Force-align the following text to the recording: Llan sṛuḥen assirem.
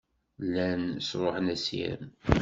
Llan 0.45 0.83
sṛuḥen 1.07 1.47
assirem. 1.55 2.03